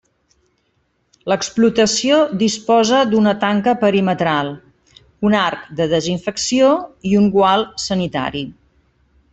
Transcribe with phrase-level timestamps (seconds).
[1.31, 4.51] L'explotació disposa d'una tanca perimetral,
[5.29, 6.73] un arc de desinfecció
[7.13, 8.43] i un gual sanitari.